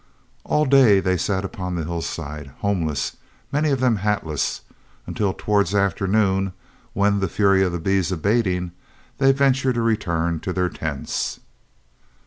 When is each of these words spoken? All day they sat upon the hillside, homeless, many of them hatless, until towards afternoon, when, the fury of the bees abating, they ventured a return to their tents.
All 0.43 0.65
day 0.65 0.99
they 0.99 1.15
sat 1.15 1.45
upon 1.45 1.75
the 1.75 1.83
hillside, 1.83 2.53
homeless, 2.61 3.17
many 3.51 3.69
of 3.69 3.79
them 3.79 3.97
hatless, 3.97 4.61
until 5.05 5.31
towards 5.31 5.75
afternoon, 5.75 6.53
when, 6.93 7.19
the 7.19 7.27
fury 7.27 7.61
of 7.63 7.71
the 7.71 7.77
bees 7.79 8.11
abating, 8.11 8.71
they 9.19 9.31
ventured 9.31 9.77
a 9.77 9.81
return 9.83 10.39
to 10.39 10.51
their 10.53 10.69
tents. 10.69 11.39